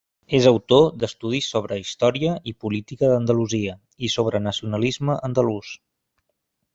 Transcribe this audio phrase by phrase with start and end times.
[0.35, 3.75] És autor d'estudis sobre història i política d'Andalusia,
[4.07, 5.75] i sobre nacionalisme andalús.